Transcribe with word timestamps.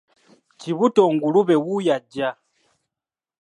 Kibuto 0.59 1.01
ngulube 1.13 1.55
wuuyo 1.65 1.91
ajja! 1.97 2.29